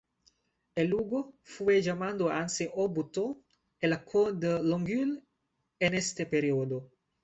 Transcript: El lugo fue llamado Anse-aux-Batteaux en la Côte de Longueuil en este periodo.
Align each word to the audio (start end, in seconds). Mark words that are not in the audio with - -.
El 0.73 0.87
lugo 0.87 1.35
fue 1.43 1.83
llamado 1.83 2.31
Anse-aux-Batteaux 2.31 3.37
en 3.81 3.89
la 3.91 3.97
Côte 4.03 4.39
de 4.39 4.59
Longueuil 4.63 5.23
en 5.79 5.93
este 5.93 6.25
periodo. 6.25 6.89